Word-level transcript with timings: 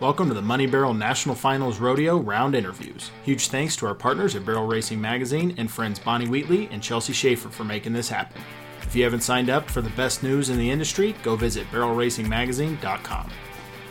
Welcome 0.00 0.28
to 0.28 0.34
the 0.34 0.40
Money 0.40 0.66
Barrel 0.66 0.94
National 0.94 1.34
Finals 1.34 1.80
Rodeo 1.80 2.18
Round 2.18 2.54
Interviews. 2.54 3.10
Huge 3.24 3.48
thanks 3.48 3.74
to 3.76 3.86
our 3.86 3.94
partners 3.94 4.36
at 4.36 4.46
Barrel 4.46 4.66
Racing 4.66 5.00
Magazine 5.00 5.54
and 5.58 5.70
friends 5.70 5.98
Bonnie 5.98 6.28
Wheatley 6.28 6.68
and 6.70 6.82
Chelsea 6.82 7.12
Schaefer 7.12 7.48
for 7.48 7.64
making 7.64 7.92
this 7.92 8.08
happen. 8.08 8.40
If 8.82 8.94
you 8.94 9.04
haven't 9.04 9.20
signed 9.20 9.50
up 9.50 9.68
for 9.68 9.82
the 9.82 9.90
best 9.90 10.22
news 10.22 10.50
in 10.50 10.56
the 10.56 10.70
industry, 10.70 11.14
go 11.22 11.36
visit 11.36 11.66
barrelracingmagazine.com. 11.72 13.30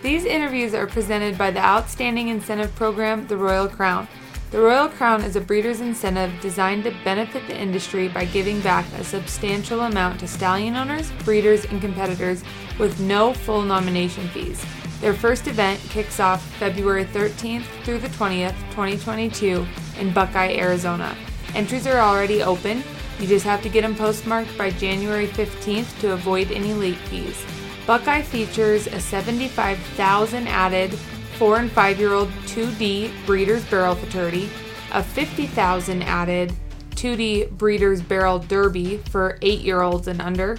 These 0.01 0.25
interviews 0.25 0.73
are 0.73 0.87
presented 0.87 1.37
by 1.37 1.51
the 1.51 1.63
Outstanding 1.63 2.29
Incentive 2.29 2.73
Program, 2.75 3.27
the 3.27 3.37
Royal 3.37 3.67
Crown. 3.67 4.07
The 4.49 4.61
Royal 4.61 4.87
Crown 4.87 5.23
is 5.23 5.35
a 5.35 5.41
breeder's 5.41 5.81
incentive 5.81 6.31
designed 6.39 6.85
to 6.85 6.95
benefit 7.03 7.45
the 7.47 7.59
industry 7.59 8.07
by 8.07 8.23
giving 8.23 8.61
back 8.61 8.85
a 8.93 9.03
substantial 9.03 9.81
amount 9.81 10.21
to 10.21 10.27
stallion 10.27 10.77
owners, 10.77 11.11
breeders, 11.25 11.65
and 11.65 11.81
competitors 11.81 12.45
with 12.79 12.97
no 13.01 13.33
full 13.33 13.61
nomination 13.61 14.25
fees. 14.29 14.65
Their 15.01 15.13
first 15.13 15.47
event 15.47 15.81
kicks 15.89 16.21
off 16.21 16.41
February 16.55 17.03
13th 17.03 17.65
through 17.83 17.99
the 17.99 18.07
20th, 18.07 18.55
2022, 18.69 19.67
in 19.99 20.13
Buckeye, 20.13 20.55
Arizona. 20.55 21.13
Entries 21.53 21.85
are 21.85 21.99
already 21.99 22.41
open. 22.41 22.83
You 23.19 23.27
just 23.27 23.45
have 23.45 23.61
to 23.63 23.69
get 23.69 23.81
them 23.81 23.95
postmarked 23.95 24.57
by 24.57 24.69
January 24.69 25.27
15th 25.27 25.99
to 25.99 26.13
avoid 26.13 26.51
any 26.51 26.73
late 26.73 26.95
fees. 26.95 27.45
Buckeye 27.85 28.21
features 28.21 28.87
a 28.87 29.01
75,000 29.01 30.47
added 30.47 30.97
4 31.37 31.59
and 31.59 31.71
5 31.71 31.99
year 31.99 32.13
old 32.13 32.29
2D 32.45 33.11
Breeders 33.25 33.63
Barrel 33.65 33.95
Futurity, 33.95 34.49
a 34.91 35.03
50,000 35.03 36.01
added 36.03 36.53
2D 36.91 37.51
Breeders 37.51 38.01
Barrel 38.01 38.39
Derby 38.39 38.97
for 39.09 39.37
8 39.41 39.61
year 39.61 39.81
olds 39.81 40.07
and 40.07 40.21
under, 40.21 40.57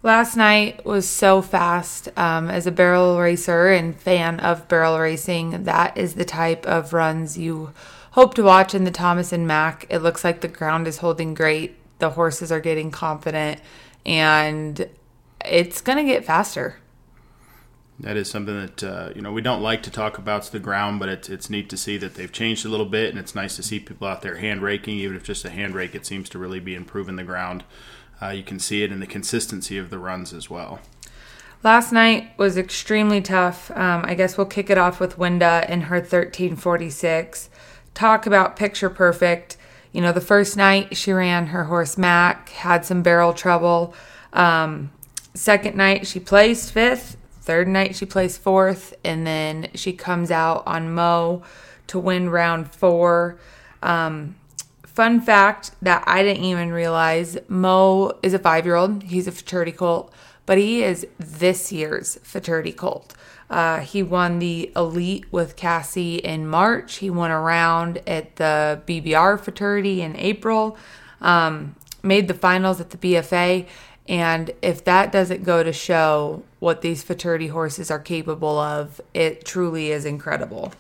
Last 0.04 0.36
night 0.36 0.86
was 0.86 1.08
so 1.08 1.42
fast. 1.42 2.10
Um, 2.18 2.50
as 2.50 2.68
a 2.68 2.72
barrel 2.72 3.18
racer 3.18 3.70
and 3.70 3.96
fan 3.96 4.42
of 4.42 4.68
barrel 4.68 5.00
racing, 5.00 5.64
that 5.64 5.98
is 5.98 6.16
the 6.16 6.26
type 6.26 6.66
of 6.66 6.92
runs 6.92 7.38
you 7.38 7.72
hope 8.12 8.34
to 8.34 8.44
watch 8.44 8.76
in 8.76 8.84
the 8.84 8.92
Thomas 8.92 9.32
and 9.32 9.48
Mack. 9.48 9.86
It 9.90 10.00
looks 10.00 10.26
like 10.26 10.42
the 10.42 10.50
ground 10.50 10.88
is 10.88 10.98
holding 10.98 11.34
great. 11.34 11.76
The 12.00 12.10
horses 12.10 12.52
are 12.52 12.60
getting 12.60 12.92
confident, 12.92 13.62
and 14.06 14.90
it's 15.46 15.80
going 15.80 16.00
to 16.00 16.04
get 16.04 16.26
faster. 16.26 16.78
That 18.02 18.18
is 18.18 18.30
something 18.30 18.60
that 18.60 18.84
uh, 18.84 19.10
you 19.16 19.22
know 19.22 19.32
we 19.32 19.42
don't 19.42 19.62
like 19.62 19.84
to 19.84 19.92
talk 19.92 20.18
about 20.18 20.44
the 20.46 20.60
ground, 20.60 21.00
but 21.00 21.10
it's 21.10 21.30
it's 21.30 21.50
neat 21.50 21.70
to 21.70 21.78
see 21.78 21.98
that 21.98 22.16
they've 22.16 22.32
changed 22.32 22.66
a 22.66 22.70
little 22.70 22.86
bit, 22.86 23.10
and 23.10 23.20
it's 23.20 23.36
nice 23.36 23.56
to 23.56 23.64
see 23.64 23.80
people 23.80 24.08
out 24.08 24.22
there 24.22 24.38
hand 24.38 24.62
raking. 24.62 24.98
Even 24.98 25.16
if 25.16 25.24
just 25.24 25.46
a 25.46 25.50
hand 25.50 25.76
rake, 25.76 25.96
it 25.96 26.06
seems 26.06 26.28
to 26.30 26.40
really 26.40 26.60
be 26.60 26.76
improving 26.76 27.16
the 27.16 27.24
ground. 27.24 27.64
Uh, 28.22 28.30
you 28.30 28.44
can 28.44 28.60
see 28.60 28.84
it 28.84 28.92
in 28.92 29.00
the 29.00 29.08
consistency 29.08 29.78
of 29.78 29.90
the 29.90 29.98
runs 29.98 30.34
as 30.34 30.50
well. 30.50 30.80
Last 31.64 31.92
night 31.92 32.32
was 32.38 32.58
extremely 32.58 33.22
tough. 33.22 33.70
Um, 33.72 34.04
I 34.06 34.16
guess 34.16 34.36
we'll 34.38 34.48
kick 34.48 34.70
it 34.70 34.78
off 34.80 35.00
with 35.00 35.18
Wenda 35.18 35.68
in 35.70 35.82
her 35.82 35.98
1346 35.98 37.50
talk 37.94 38.26
about 38.26 38.56
picture 38.56 38.90
perfect. 38.90 39.58
You 39.92 40.02
know, 40.02 40.12
the 40.12 40.22
first 40.22 40.56
night 40.56 40.96
she 40.96 41.12
ran 41.12 41.48
her 41.48 41.66
horse 41.66 41.98
Mac, 41.98 42.50
had 42.50 42.86
some 42.86 43.02
barrel 43.02 43.34
trouble. 43.34 43.94
Um, 44.34 44.92
second 45.34 45.76
night 45.76 46.08
she 46.08 46.20
placed 46.20 46.72
fifth. 46.72 47.18
Third 47.52 47.68
night 47.68 47.98
she 47.98 48.06
plays 48.06 48.38
fourth, 48.38 48.94
and 49.04 49.28
then 49.28 49.72
she 49.76 49.92
comes 49.92 50.32
out 50.32 50.64
on 50.66 50.94
Mo 50.94 51.44
to 51.88 52.00
win 52.00 52.30
round 52.30 52.74
four. 52.74 53.40
Um, 53.84 54.38
fun 54.84 55.20
fact 55.20 55.72
that 55.82 56.02
I 56.08 56.24
didn't 56.24 56.46
even 56.46 56.72
realize 56.72 57.38
Mo 57.50 58.18
is 58.24 58.34
a 58.34 58.40
five 58.40 58.66
year 58.66 58.76
old. 58.76 59.04
He's 59.04 59.28
a 59.28 59.34
futurity 59.34 59.74
colt, 59.74 60.14
but 60.46 60.60
he 60.60 60.82
is 60.82 61.06
this 61.20 61.74
year's 61.74 62.16
futurity 62.24 62.72
colt. 62.72 63.16
Uh, 63.50 63.82
he 63.82 64.02
won 64.02 64.40
the 64.40 64.72
Elite 64.74 65.26
with 65.30 65.58
Cassie 65.58 66.20
in 66.20 66.48
March. 66.48 67.00
He 67.00 67.10
won 67.10 67.32
a 67.32 67.42
round 67.42 67.98
at 68.08 68.38
the 68.38 68.82
BBR 68.88 69.38
futurity 69.42 70.02
in 70.02 70.16
April. 70.16 70.78
Um, 71.20 71.76
made 72.02 72.30
the 72.30 72.34
finals 72.34 72.80
at 72.80 72.92
the 72.92 72.98
BFA. 72.98 73.68
And 74.08 74.52
if 74.62 74.86
that 74.86 75.12
doesn't 75.12 75.44
go 75.44 75.64
to 75.64 75.74
show 75.74 76.44
what 76.62 76.84
these 76.84 77.02
futurity 77.02 77.48
horses 77.48 77.90
are 77.90 78.00
capable 78.00 78.60
of, 78.60 79.02
it 79.16 79.44
truly 79.44 79.92
is 79.92 80.06
incredible. 80.06 80.72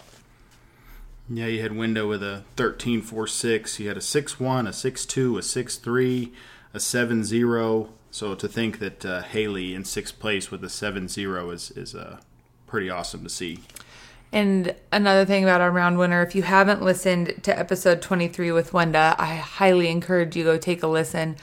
Yeah, 1.27 1.47
you 1.47 1.63
had 1.63 1.71
Wenda 1.71 2.07
with 2.07 2.21
a 2.21 2.43
13 2.55 3.01
4 3.01 3.25
6. 3.25 3.79
You 3.79 3.87
had 3.87 3.97
a 3.97 4.01
6 4.01 4.39
1, 4.39 4.67
a 4.67 4.73
6 4.73 5.05
2, 5.07 5.37
a 5.39 5.41
6 5.41 5.75
3, 5.77 6.33
a 6.75 6.79
7 6.79 7.23
0. 7.23 7.89
So 8.11 8.35
to 8.35 8.47
think 8.47 8.77
that 8.77 9.03
uh, 9.03 9.23
Haley 9.23 9.73
in 9.73 9.83
sixth 9.83 10.19
place 10.19 10.51
with 10.51 10.63
a 10.63 10.69
7 10.69 11.07
0 11.07 11.49
is, 11.49 11.71
is 11.71 11.95
a 11.95 12.19
pretty 12.67 12.91
awesome 12.91 13.23
to 13.23 13.29
see. 13.29 13.61
And 14.31 14.75
another 14.91 15.25
thing 15.25 15.43
about 15.43 15.61
our 15.61 15.71
round 15.71 15.97
winner, 15.97 16.21
if 16.21 16.35
you 16.35 16.43
haven't 16.43 16.83
listened 16.83 17.41
to 17.41 17.57
episode 17.57 18.03
23 18.03 18.51
with 18.51 18.71
Wenda, 18.71 19.15
I 19.17 19.37
highly 19.37 19.87
encourage 19.87 20.35
you 20.35 20.43
go 20.43 20.59
take 20.59 20.83
a 20.83 20.87
listen. 20.87 21.37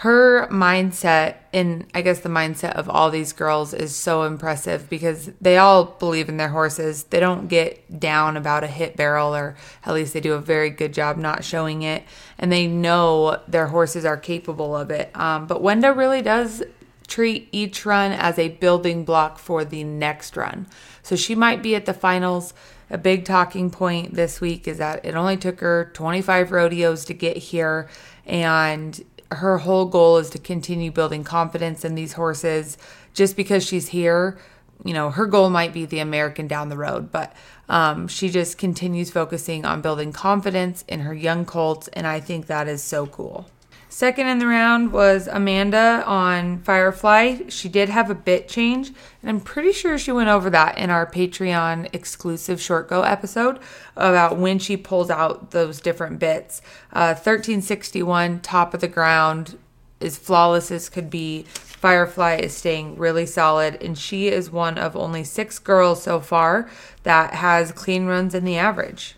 Her 0.00 0.46
mindset, 0.48 1.36
and 1.54 1.86
I 1.94 2.02
guess 2.02 2.20
the 2.20 2.28
mindset 2.28 2.72
of 2.72 2.86
all 2.90 3.08
these 3.08 3.32
girls, 3.32 3.72
is 3.72 3.96
so 3.96 4.24
impressive 4.24 4.90
because 4.90 5.30
they 5.40 5.56
all 5.56 5.84
believe 5.86 6.28
in 6.28 6.36
their 6.36 6.50
horses. 6.50 7.04
They 7.04 7.18
don't 7.18 7.48
get 7.48 7.98
down 7.98 8.36
about 8.36 8.62
a 8.62 8.66
hit 8.66 8.94
barrel, 8.94 9.34
or 9.34 9.56
at 9.86 9.94
least 9.94 10.12
they 10.12 10.20
do 10.20 10.34
a 10.34 10.38
very 10.38 10.68
good 10.68 10.92
job 10.92 11.16
not 11.16 11.44
showing 11.44 11.80
it. 11.80 12.02
And 12.36 12.52
they 12.52 12.66
know 12.66 13.40
their 13.48 13.68
horses 13.68 14.04
are 14.04 14.18
capable 14.18 14.76
of 14.76 14.90
it. 14.90 15.10
Um, 15.18 15.46
but 15.46 15.62
Wenda 15.62 15.96
really 15.96 16.20
does 16.20 16.62
treat 17.06 17.48
each 17.50 17.86
run 17.86 18.12
as 18.12 18.38
a 18.38 18.48
building 18.48 19.02
block 19.02 19.38
for 19.38 19.64
the 19.64 19.82
next 19.82 20.36
run. 20.36 20.66
So 21.02 21.16
she 21.16 21.34
might 21.34 21.62
be 21.62 21.74
at 21.74 21.86
the 21.86 21.94
finals. 21.94 22.52
A 22.90 22.98
big 22.98 23.24
talking 23.24 23.70
point 23.70 24.12
this 24.14 24.42
week 24.42 24.68
is 24.68 24.76
that 24.76 25.06
it 25.06 25.14
only 25.14 25.38
took 25.38 25.60
her 25.60 25.90
25 25.94 26.52
rodeos 26.52 27.06
to 27.06 27.14
get 27.14 27.36
here, 27.38 27.88
and 28.26 29.02
her 29.32 29.58
whole 29.58 29.86
goal 29.86 30.18
is 30.18 30.30
to 30.30 30.38
continue 30.38 30.90
building 30.90 31.24
confidence 31.24 31.84
in 31.84 31.94
these 31.94 32.14
horses. 32.14 32.78
Just 33.14 33.36
because 33.36 33.66
she's 33.66 33.88
here, 33.88 34.38
you 34.84 34.92
know, 34.92 35.10
her 35.10 35.26
goal 35.26 35.50
might 35.50 35.72
be 35.72 35.86
the 35.86 35.98
American 36.00 36.46
down 36.46 36.68
the 36.68 36.76
road, 36.76 37.10
but 37.10 37.34
um, 37.68 38.08
she 38.08 38.28
just 38.28 38.58
continues 38.58 39.10
focusing 39.10 39.64
on 39.64 39.80
building 39.80 40.12
confidence 40.12 40.84
in 40.86 41.00
her 41.00 41.14
young 41.14 41.44
colts, 41.44 41.88
and 41.88 42.06
I 42.06 42.20
think 42.20 42.46
that 42.46 42.68
is 42.68 42.82
so 42.82 43.06
cool. 43.06 43.48
Second 43.96 44.26
in 44.26 44.40
the 44.40 44.46
round 44.46 44.92
was 44.92 45.26
Amanda 45.26 46.04
on 46.04 46.58
Firefly. 46.58 47.48
She 47.48 47.70
did 47.70 47.88
have 47.88 48.10
a 48.10 48.14
bit 48.14 48.46
change, 48.46 48.88
and 49.22 49.30
I'm 49.30 49.40
pretty 49.40 49.72
sure 49.72 49.96
she 49.96 50.12
went 50.12 50.28
over 50.28 50.50
that 50.50 50.76
in 50.76 50.90
our 50.90 51.10
Patreon 51.10 51.88
exclusive 51.94 52.60
short 52.60 52.90
go 52.90 53.04
episode 53.04 53.58
about 53.96 54.36
when 54.36 54.58
she 54.58 54.76
pulls 54.76 55.08
out 55.08 55.52
those 55.52 55.80
different 55.80 56.18
bits. 56.18 56.60
Uh, 56.92 57.14
1361, 57.14 58.40
top 58.40 58.74
of 58.74 58.82
the 58.82 58.86
ground, 58.86 59.58
as 60.02 60.18
flawless 60.18 60.70
as 60.70 60.90
could 60.90 61.08
be. 61.08 61.44
Firefly 61.44 62.34
is 62.34 62.54
staying 62.54 62.98
really 62.98 63.24
solid, 63.24 63.82
and 63.82 63.96
she 63.96 64.28
is 64.28 64.50
one 64.50 64.76
of 64.76 64.94
only 64.94 65.24
six 65.24 65.58
girls 65.58 66.02
so 66.02 66.20
far 66.20 66.68
that 67.04 67.32
has 67.32 67.72
clean 67.72 68.04
runs 68.04 68.34
in 68.34 68.44
the 68.44 68.58
average. 68.58 69.14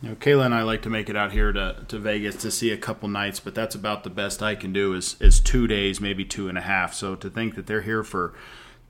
Know, 0.00 0.14
Kayla 0.14 0.46
and 0.46 0.54
I 0.54 0.62
like 0.62 0.82
to 0.82 0.90
make 0.90 1.08
it 1.08 1.16
out 1.16 1.32
here 1.32 1.50
to, 1.50 1.84
to 1.88 1.98
Vegas 1.98 2.36
to 2.36 2.52
see 2.52 2.70
a 2.70 2.76
couple 2.76 3.08
nights, 3.08 3.40
but 3.40 3.54
that's 3.54 3.74
about 3.74 4.04
the 4.04 4.10
best 4.10 4.42
I 4.42 4.54
can 4.54 4.72
do 4.72 4.94
is 4.94 5.16
is 5.20 5.40
two 5.40 5.66
days, 5.66 6.00
maybe 6.00 6.24
two 6.24 6.48
and 6.48 6.56
a 6.56 6.60
half. 6.60 6.94
So 6.94 7.16
to 7.16 7.28
think 7.28 7.56
that 7.56 7.66
they're 7.66 7.82
here 7.82 8.04
for 8.04 8.32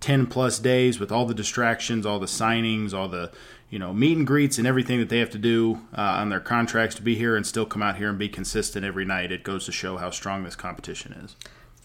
ten 0.01 0.27
plus 0.27 0.59
days 0.59 1.01
with 1.01 1.11
all 1.11 1.25
the 1.25 1.35
distractions, 1.35 2.05
all 2.05 2.19
the 2.19 2.27
signings, 2.27 2.93
all 2.93 3.09
the 3.09 3.31
you 3.71 3.79
know 3.79 3.95
meet 3.95 4.19
and 4.19 4.27
greets 4.27 4.59
and 4.59 4.67
everything 4.67 4.99
that 4.99 5.09
they 5.09 5.19
have 5.19 5.31
to 5.31 5.39
do 5.39 5.81
uh, 5.97 6.01
on 6.01 6.29
their 6.29 6.41
contracts 6.41 6.95
to 6.97 7.03
be 7.03 7.15
here 7.15 7.37
and 7.37 7.47
still 7.47 7.67
come 7.67 7.83
out 7.83 7.97
here 7.97 8.11
and 8.11 8.19
be 8.19 8.29
consistent 8.29 8.85
every 8.85 9.07
night. 9.07 9.33
It 9.33 9.45
goes 9.45 9.65
to 9.65 9.73
show 9.73 9.97
how 9.97 10.11
strong 10.11 10.45
this 10.45 10.57
competition 10.57 11.15
is. 11.15 11.37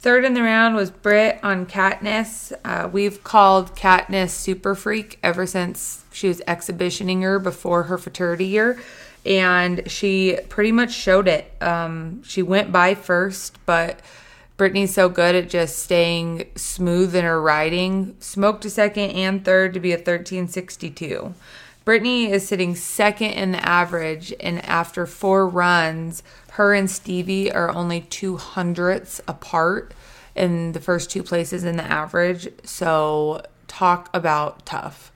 Third 0.04 0.26
in 0.26 0.34
the 0.34 0.44
round 0.44 0.76
was 0.76 0.92
Britt 0.92 1.40
on 1.44 1.66
Katniss. 1.66 2.52
Uh, 2.66 2.90
we've 2.92 3.24
called 3.24 3.74
Katniss 3.74 4.32
Super 4.32 4.76
Freak 4.76 5.18
ever 5.24 5.46
since 5.46 6.04
she 6.12 6.28
was 6.28 6.42
exhibitioning 6.46 7.22
her 7.22 7.40
before 7.40 7.84
her 7.84 7.98
futurity 7.98 8.46
year, 8.46 8.82
and 9.26 9.90
she 9.90 10.38
pretty 10.50 10.72
much 10.72 10.94
showed 10.94 11.28
it. 11.28 11.52
Um, 11.62 12.24
she 12.24 12.42
went 12.42 12.72
by 12.72 12.96
first, 12.96 13.58
but 13.66 14.00
Brittany's 14.58 14.94
so 14.94 15.10
good 15.10 15.36
at 15.36 15.50
just 15.50 15.80
staying 15.80 16.46
smooth 16.56 17.16
in 17.16 17.24
her 17.24 17.42
riding. 17.42 18.16
Smoked 18.20 18.66
a 18.66 18.70
second 18.70 19.12
and 19.12 19.44
third 19.44 19.74
to 19.74 19.80
be 19.80 19.92
a 19.92 19.98
1362. 19.98 21.34
Brittany 21.86 22.32
is 22.32 22.48
sitting 22.48 22.76
second 22.76 23.32
in 23.32 23.52
the 23.52 23.66
average, 23.68 24.34
and 24.40 24.64
after 24.64 25.06
four 25.06 25.48
runs, 25.48 26.24
her 26.52 26.74
and 26.74 26.90
Stevie 26.90 27.52
are 27.52 27.74
only 27.74 28.02
two 28.02 28.38
hundredths 28.38 29.20
apart 29.28 29.94
in 30.36 30.72
the 30.72 30.80
first 30.80 31.10
two 31.10 31.24
places 31.24 31.64
in 31.64 31.76
the 31.76 31.84
average. 31.84 32.48
So, 32.64 33.42
talk 33.68 34.10
about 34.14 34.66
tough. 34.66 35.12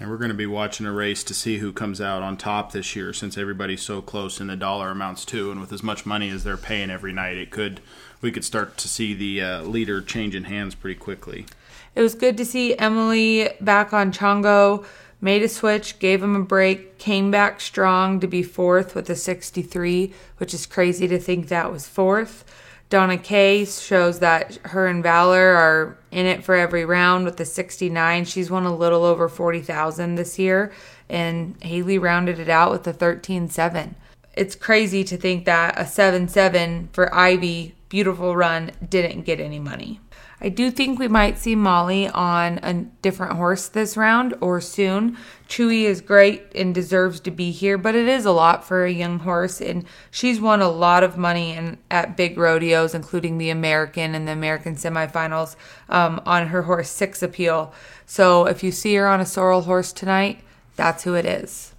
And 0.00 0.08
we're 0.08 0.16
going 0.16 0.30
to 0.30 0.34
be 0.34 0.46
watching 0.46 0.86
a 0.86 0.92
race 0.92 1.24
to 1.24 1.34
see 1.34 1.58
who 1.58 1.72
comes 1.72 2.00
out 2.00 2.22
on 2.22 2.36
top 2.36 2.70
this 2.70 2.94
year 2.94 3.12
since 3.12 3.36
everybody's 3.36 3.82
so 3.82 4.00
close 4.00 4.40
in 4.40 4.46
the 4.46 4.56
dollar 4.56 4.90
amounts 4.90 5.24
too. 5.24 5.50
And 5.50 5.60
with 5.60 5.72
as 5.72 5.82
much 5.82 6.06
money 6.06 6.30
as 6.30 6.44
they're 6.44 6.56
paying 6.56 6.90
every 6.90 7.12
night, 7.12 7.36
it 7.36 7.50
could 7.50 7.80
we 8.20 8.30
could 8.30 8.44
start 8.44 8.76
to 8.78 8.88
see 8.88 9.14
the 9.14 9.42
uh, 9.42 9.62
leader 9.62 10.00
changing 10.00 10.44
hands 10.44 10.74
pretty 10.74 10.98
quickly. 10.98 11.46
It 11.94 12.02
was 12.02 12.14
good 12.14 12.36
to 12.36 12.44
see 12.44 12.76
Emily 12.76 13.50
back 13.60 13.92
on 13.92 14.12
Chongo 14.12 14.84
made 15.20 15.42
a 15.42 15.48
switch, 15.48 15.98
gave 15.98 16.22
him 16.22 16.36
a 16.36 16.42
break, 16.42 16.98
came 16.98 17.30
back 17.30 17.60
strong 17.60 18.20
to 18.20 18.26
be 18.26 18.42
fourth 18.42 18.94
with 18.94 19.10
a 19.10 19.16
63, 19.16 20.12
which 20.38 20.54
is 20.54 20.66
crazy 20.66 21.08
to 21.08 21.18
think 21.18 21.48
that 21.48 21.72
was 21.72 21.88
fourth. 21.88 22.44
Donna 22.90 23.18
Kay 23.18 23.66
shows 23.66 24.20
that 24.20 24.58
her 24.66 24.86
and 24.86 25.02
Valor 25.02 25.54
are 25.54 25.98
in 26.10 26.24
it 26.24 26.42
for 26.42 26.54
every 26.54 26.84
round 26.86 27.26
with 27.26 27.36
the 27.36 27.44
69. 27.44 28.24
She's 28.24 28.50
won 28.50 28.64
a 28.64 28.74
little 28.74 29.04
over 29.04 29.28
40,000 29.28 30.14
this 30.14 30.38
year, 30.38 30.72
and 31.08 31.62
Haley 31.62 31.98
rounded 31.98 32.38
it 32.38 32.48
out 32.48 32.70
with 32.70 32.86
a 32.86 32.94
13-7. 32.94 33.94
It's 34.34 34.54
crazy 34.54 35.04
to 35.04 35.16
think 35.18 35.44
that 35.44 35.78
a 35.78 35.82
7-7 35.82 36.88
for 36.92 37.14
Ivy, 37.14 37.74
beautiful 37.90 38.34
run, 38.34 38.70
didn't 38.88 39.22
get 39.22 39.40
any 39.40 39.58
money. 39.58 40.00
I 40.40 40.50
do 40.50 40.70
think 40.70 40.98
we 40.98 41.08
might 41.08 41.36
see 41.36 41.56
Molly 41.56 42.06
on 42.08 42.58
a 42.62 42.74
different 43.02 43.32
horse 43.32 43.68
this 43.68 43.96
round 43.96 44.34
or 44.40 44.60
soon. 44.60 45.16
Chewy 45.48 45.82
is 45.82 46.00
great 46.00 46.44
and 46.54 46.72
deserves 46.72 47.18
to 47.20 47.32
be 47.32 47.50
here, 47.50 47.76
but 47.76 47.96
it 47.96 48.06
is 48.06 48.24
a 48.24 48.30
lot 48.30 48.64
for 48.64 48.84
a 48.84 48.92
young 48.92 49.18
horse, 49.20 49.60
and 49.60 49.84
she's 50.10 50.40
won 50.40 50.60
a 50.60 50.68
lot 50.68 51.02
of 51.02 51.16
money 51.16 51.54
in, 51.54 51.78
at 51.90 52.16
big 52.16 52.38
rodeos, 52.38 52.94
including 52.94 53.38
the 53.38 53.50
American 53.50 54.14
and 54.14 54.28
the 54.28 54.32
American 54.32 54.76
semifinals 54.76 55.56
um, 55.88 56.20
on 56.24 56.48
her 56.48 56.62
horse 56.62 56.90
Six 56.90 57.20
Appeal. 57.22 57.72
So 58.06 58.46
if 58.46 58.62
you 58.62 58.70
see 58.70 58.94
her 58.94 59.08
on 59.08 59.20
a 59.20 59.26
sorrel 59.26 59.62
horse 59.62 59.92
tonight, 59.92 60.40
that's 60.76 61.02
who 61.02 61.14
it 61.14 61.26
is 61.26 61.74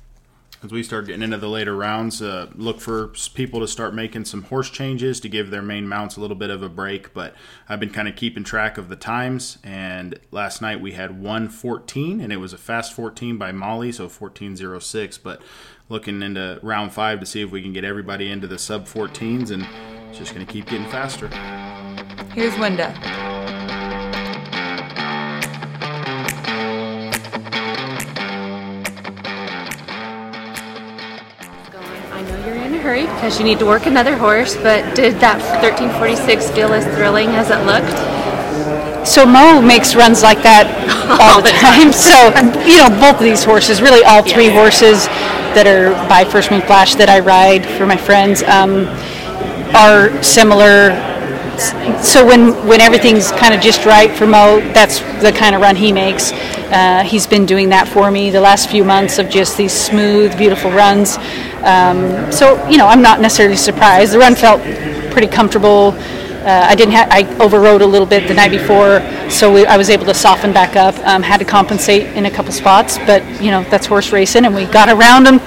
as 0.62 0.72
we 0.72 0.84
start 0.84 1.08
getting 1.08 1.22
into 1.22 1.38
the 1.38 1.48
later 1.48 1.76
rounds, 1.76 2.22
uh, 2.22 2.48
look 2.56 2.82
for 2.82 3.14
people 3.34 3.62
to 3.62 3.68
start 3.68 3.94
making 3.94 4.26
some 4.26 4.44
horse 4.44 4.70
changes 4.70 5.20
to 5.22 5.30
give 5.30 5.52
their 5.52 5.62
main 5.62 5.88
mounts 5.88 6.18
a 6.18 6.22
little 6.22 6.36
bit 6.36 6.50
of 6.50 6.62
a 6.62 6.70
break. 6.70 7.14
But 7.14 7.34
I've 7.70 7.80
been 7.80 7.92
kind 7.92 8.08
of 8.08 8.16
keeping 8.16 8.44
track 8.44 8.78
of 8.78 8.90
the 8.90 8.96
times, 8.98 9.58
and 9.64 10.20
last 10.32 10.62
night 10.62 10.82
we 10.82 10.92
had 10.94 11.22
114, 11.22 12.20
and 12.20 12.34
it 12.34 12.38
was 12.38 12.52
a 12.52 12.58
fast 12.58 12.94
14 12.94 13.38
by 13.38 13.52
Molly, 13.52 13.92
so 13.92 14.04
1406. 14.04 15.18
But 15.20 15.42
looking 15.88 16.22
into 16.22 16.60
round 16.62 16.92
five 16.92 17.22
to 17.22 17.26
see 17.26 17.42
if 17.42 17.52
we 17.52 17.62
can 17.62 17.72
get 17.72 17.86
everybody 17.86 18.30
into 18.30 18.48
the 18.48 18.60
sub 18.60 18.86
14s, 18.86 19.52
and 19.52 19.66
it's 20.10 20.18
just 20.18 20.34
going 20.34 20.46
to 20.46 20.52
keep 20.52 20.66
getting 20.66 20.90
faster. 20.90 21.28
Here's 22.34 22.54
Wenda. 22.56 23.29
Hurry 32.90 33.06
because 33.06 33.38
you 33.38 33.46
need 33.46 33.60
to 33.60 33.68
work 33.68 33.86
another 33.86 34.18
horse, 34.18 34.56
but 34.56 34.96
did 34.96 35.14
that 35.22 35.38
1346 35.62 36.50
feel 36.50 36.74
as 36.74 36.84
thrilling 36.98 37.30
as 37.38 37.52
it 37.54 37.62
looked? 37.70 37.94
So 39.08 39.28
Mo 39.28 39.62
makes 39.62 39.94
runs 39.94 40.24
like 40.24 40.42
that 40.42 40.66
all 41.22 41.38
the 41.38 41.54
time. 41.62 41.94
So 41.94 42.18
you 42.66 42.82
know, 42.82 42.90
both 43.00 43.22
of 43.22 43.24
these 43.24 43.44
horses, 43.44 43.80
really 43.80 44.04
all 44.04 44.24
three 44.24 44.50
yes. 44.50 44.58
horses 44.58 45.06
that 45.54 45.68
are 45.68 45.94
by 46.10 46.26
First 46.26 46.50
Moon 46.50 46.62
Flash 46.62 46.96
that 46.96 47.10
I 47.10 47.20
ride 47.20 47.64
for 47.78 47.86
my 47.86 47.98
friends, 47.98 48.42
um, 48.42 48.90
are 49.78 50.10
similar. 50.24 50.98
So 52.02 52.26
when 52.26 52.58
when 52.66 52.82
everything's 52.82 53.32
kind 53.34 53.54
of 53.54 53.62
just 53.62 53.86
right 53.86 54.10
for 54.10 54.26
Mo, 54.26 54.62
that's 54.74 54.98
the 55.22 55.32
kind 55.32 55.54
of 55.54 55.62
run 55.62 55.76
he 55.76 55.92
makes. 55.92 56.32
Uh, 56.74 57.04
he's 57.06 57.28
been 57.28 57.46
doing 57.46 57.70
that 57.70 57.88
for 57.88 58.10
me 58.10 58.32
the 58.32 58.42
last 58.42 58.70
few 58.70 58.84
months 58.84 59.20
of 59.20 59.30
just 59.30 59.58
these 59.58 59.74
smooth, 59.74 60.36
beautiful 60.38 60.72
runs. 60.72 61.18
Um, 61.64 62.32
so 62.32 62.68
you 62.70 62.78
know, 62.78 62.88
I'm 62.88 63.02
not 63.02 63.20
necessarily 63.22 63.58
surprised. 63.58 64.14
The 64.14 64.20
run 64.20 64.36
felt 64.36 64.62
pretty 65.12 65.28
comfortable. 65.28 65.94
Uh, 66.40 66.66
I 66.68 66.76
didn't. 66.76 66.94
Ha- 66.94 67.08
I 67.10 67.24
overrode 67.44 67.82
a 67.82 67.86
little 67.86 68.08
bit 68.08 68.28
the 68.28 68.34
night 68.34 68.52
before, 68.52 69.02
so 69.30 69.54
we, 69.54 69.66
I 69.66 69.78
was 69.78 69.90
able 69.90 70.06
to 70.06 70.14
soften 70.14 70.54
back 70.54 70.76
up. 70.76 70.98
Um, 71.06 71.22
had 71.22 71.38
to 71.38 71.46
compensate 71.46 72.16
in 72.16 72.26
a 72.26 72.32
couple 72.32 72.52
spots, 72.52 72.98
but 73.00 73.24
you 73.42 73.52
know 73.52 73.64
that's 73.64 73.86
horse 73.86 74.12
racing, 74.12 74.46
and 74.46 74.56
we 74.56 74.66
got 74.66 74.90
around 74.90 75.28
him 75.28 75.40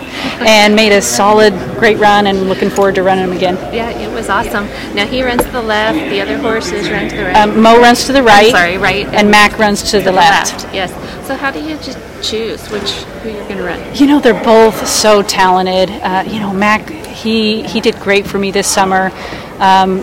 and 0.46 0.74
made 0.76 0.92
a 0.92 1.00
solid, 1.00 1.52
great 1.78 1.98
run. 1.98 2.26
And 2.26 2.48
looking 2.48 2.70
forward 2.70 2.94
to 2.96 3.02
running 3.02 3.24
him 3.24 3.32
again. 3.32 3.56
Yeah, 3.74 3.90
it 3.90 4.12
was 4.12 4.28
awesome. 4.28 4.66
Now 4.94 5.06
he 5.06 5.22
runs 5.22 5.42
to 5.44 5.50
the 5.50 5.62
left. 5.62 5.98
The 6.10 6.20
other 6.20 6.38
horses 6.38 6.90
run 6.90 7.08
to 7.08 7.16
the 7.16 7.24
right. 7.24 7.36
Um, 7.36 7.60
Mo 7.62 7.80
runs 7.80 8.04
to 8.06 8.12
the 8.12 8.22
right. 8.22 8.46
I'm 8.46 8.50
sorry, 8.50 8.78
right. 8.78 9.06
And 9.06 9.30
Mac 9.30 9.58
runs 9.58 9.82
to, 9.84 9.98
to 9.98 10.00
the, 10.00 10.12
left. 10.12 10.62
left. 10.62 10.74
Yes. 10.74 10.92
So 11.26 11.34
how 11.36 11.50
do 11.50 11.60
you 11.60 11.76
just 11.78 11.98
choose 12.22 12.66
which 12.70 12.90
who 13.22 13.30
you're 13.30 13.44
going 13.44 13.56
to 13.58 13.64
run? 13.64 13.96
You 13.96 14.06
know, 14.06 14.20
they're 14.20 14.42
both 14.44 14.86
so 14.86 15.22
talented. 15.22 15.90
Uh, 15.90 16.24
you 16.26 16.40
know, 16.40 16.52
Mac 16.52 16.88
he 17.12 17.62
he 17.62 17.80
did 17.80 17.94
great 17.96 18.26
for 18.26 18.38
me 18.38 18.50
this 18.50 18.66
summer. 18.66 19.10
Um, 19.58 20.02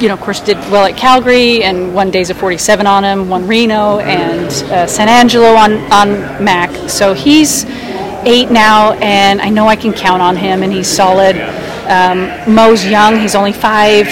you 0.00 0.08
know, 0.08 0.14
of 0.14 0.20
course, 0.20 0.40
did 0.40 0.56
well 0.70 0.84
at 0.84 0.96
Calgary 0.96 1.62
and 1.62 1.94
won 1.94 2.10
days 2.10 2.30
of 2.30 2.36
47 2.36 2.86
on 2.86 3.04
him, 3.04 3.28
won 3.28 3.46
Reno 3.46 3.98
and 3.98 4.46
uh, 4.70 4.86
San 4.86 5.08
Angelo 5.08 5.54
on 5.54 5.74
on 5.92 6.42
Mac. 6.42 6.70
So 6.88 7.14
he's 7.14 7.64
eight 8.24 8.50
now, 8.50 8.92
and 8.94 9.40
I 9.40 9.48
know 9.48 9.66
I 9.66 9.76
can 9.76 9.92
count 9.92 10.22
on 10.22 10.36
him, 10.36 10.62
and 10.62 10.72
he's 10.72 10.88
solid. 10.88 11.36
Um, 11.88 12.54
Mo's 12.54 12.84
young; 12.84 13.18
he's 13.18 13.34
only 13.34 13.52
five 13.52 14.06